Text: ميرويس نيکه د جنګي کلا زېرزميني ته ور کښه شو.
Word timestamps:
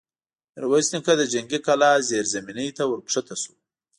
ميرويس 0.53 0.87
نيکه 0.93 1.13
د 1.17 1.21
جنګي 1.33 1.59
کلا 1.65 1.91
زېرزميني 2.09 2.67
ته 2.77 2.83
ور 2.87 2.99
کښه 3.05 3.35
شو. 3.41 3.53